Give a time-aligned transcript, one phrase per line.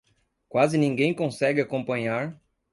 [0.49, 2.35] Quase ninguém consegue acompanhar